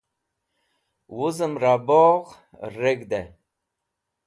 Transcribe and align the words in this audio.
Wuzem 1.15 1.53
Ra 1.61 1.75
Bogh 1.87 2.29
Reg̃hde 2.81 3.21